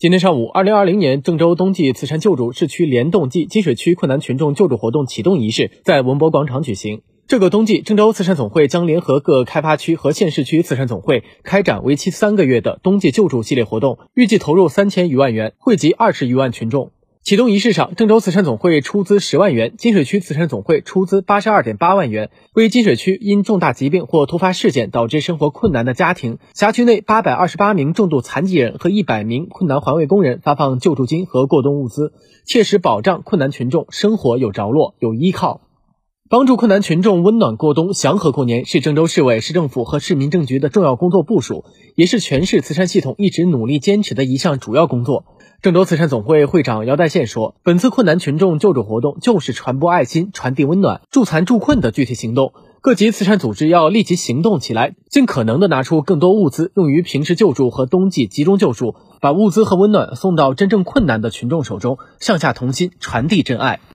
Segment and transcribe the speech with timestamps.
[0.00, 7.02] 今天上午，二零二零年郑州冬季慈善救助市区联动暨金水区困难群众救助活动启动仪式在文博广场举行。
[7.28, 16.92] 这个冬季，郑州慈善总会将联合各开发区和县市区慈善总会，开展为期三个月的冬季救助系列活动，预计投入三千余万元，惠及二十余万群众。
[17.22, 32.14] 启动仪式上，郑州慈善总会出资十万元，金水区慈善总会出资八十二点八万元，为金水区因重大疾病或突发事件导致生活困难的家庭、辖区内八百二十八名重度残疾人和一百名困难环卫工人发放救助金和过冬物资，
[32.46, 35.60] 切实保障困难群众生活有着落、有依靠。
[36.30, 41.64] 帮助困难群众温暖过冬、祥和过年，是郑州市委市政府和市民政局的重要工作部署，
[41.96, 45.24] 也是全市慈善系统一直努力坚持的一项主要工作。
[45.60, 52.52] 郑州慈善总会会长姚代宪说：“本次困难群众救助活动就是传播爱心、传递温暖、助残助困的具体行动。
[52.80, 63.80] 各级慈善组织要立即行动起来，尽可能的拿出更多物资用于平时救助和冬季集中救助，把物资和温暖送到真正困难的群众手中，上下同心，传递真爱。”